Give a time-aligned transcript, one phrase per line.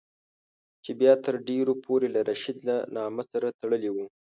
[0.83, 4.05] چې بیا تر ډېرو پورې له رشید له نامه سره تړلی وو.